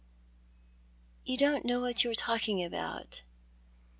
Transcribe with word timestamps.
"You 1.25 1.37
don't 1.37 1.63
know 1.63 1.79
what 1.81 2.03
you 2.03 2.09
are 2.09 2.15
talking 2.15 2.63
about. 2.63 3.21